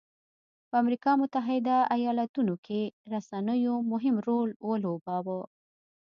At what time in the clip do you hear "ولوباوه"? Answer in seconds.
4.69-5.39